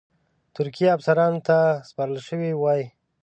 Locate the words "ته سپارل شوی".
1.47-2.51